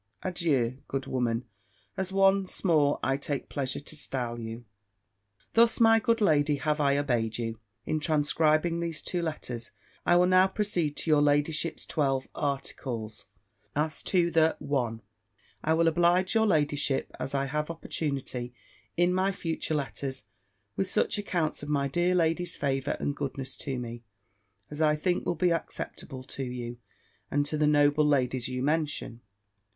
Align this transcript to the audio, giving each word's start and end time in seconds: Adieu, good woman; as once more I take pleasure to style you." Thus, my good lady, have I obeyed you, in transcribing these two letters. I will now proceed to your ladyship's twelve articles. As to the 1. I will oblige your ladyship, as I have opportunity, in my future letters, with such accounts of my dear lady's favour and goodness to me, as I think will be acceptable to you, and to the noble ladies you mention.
Adieu, 0.23 0.79
good 0.87 1.05
woman; 1.05 1.45
as 1.95 2.11
once 2.11 2.65
more 2.65 2.99
I 3.03 3.17
take 3.17 3.49
pleasure 3.49 3.81
to 3.81 3.95
style 3.95 4.39
you." 4.39 4.65
Thus, 5.53 5.79
my 5.79 5.99
good 5.99 6.21
lady, 6.21 6.55
have 6.55 6.81
I 6.81 6.97
obeyed 6.97 7.37
you, 7.37 7.59
in 7.85 7.99
transcribing 7.99 8.79
these 8.79 8.99
two 8.99 9.21
letters. 9.21 9.69
I 10.03 10.15
will 10.15 10.25
now 10.25 10.47
proceed 10.47 10.97
to 10.97 11.11
your 11.11 11.21
ladyship's 11.21 11.85
twelve 11.85 12.27
articles. 12.33 13.25
As 13.75 14.01
to 14.09 14.31
the 14.31 14.55
1. 14.57 15.03
I 15.63 15.73
will 15.75 15.87
oblige 15.87 16.33
your 16.33 16.47
ladyship, 16.47 17.11
as 17.19 17.35
I 17.35 17.45
have 17.45 17.69
opportunity, 17.69 18.55
in 18.97 19.13
my 19.13 19.31
future 19.31 19.75
letters, 19.75 20.23
with 20.75 20.87
such 20.87 21.19
accounts 21.19 21.61
of 21.61 21.69
my 21.69 21.87
dear 21.87 22.15
lady's 22.15 22.55
favour 22.55 22.97
and 22.99 23.15
goodness 23.15 23.55
to 23.57 23.77
me, 23.77 24.01
as 24.71 24.81
I 24.81 24.95
think 24.95 25.27
will 25.27 25.35
be 25.35 25.51
acceptable 25.53 26.23
to 26.23 26.43
you, 26.43 26.79
and 27.29 27.45
to 27.45 27.55
the 27.55 27.67
noble 27.67 28.03
ladies 28.03 28.47
you 28.47 28.63
mention. 28.63 29.21